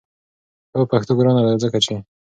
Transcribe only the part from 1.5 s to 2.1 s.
ځکه چې